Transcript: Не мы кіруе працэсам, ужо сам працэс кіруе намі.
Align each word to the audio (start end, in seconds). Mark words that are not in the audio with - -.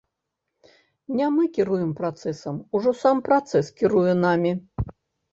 Не 1.17 1.25
мы 1.33 1.43
кіруе 1.57 1.83
працэсам, 1.99 2.55
ужо 2.79 2.93
сам 3.01 3.21
працэс 3.27 3.69
кіруе 3.83 4.11
намі. 4.23 4.55